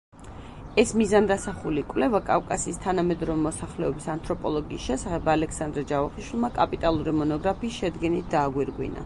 ეს 0.83 0.91
მიზანდასახული 0.99 1.83
კვლევა 1.91 2.21
კავკასიის 2.29 2.79
თანამედროვე 2.85 3.43
მოსახლეობის 3.43 4.09
ანთროპოლოგიის 4.15 4.89
შესახებ 4.89 5.31
ალექსანდრე 5.37 5.85
ჯავახიშვილმა 5.93 6.53
კაპიტალური 6.59 7.17
მონოგრაფიის 7.21 7.79
შედგენით 7.85 8.35
დააგვირგვინა. 8.37 8.99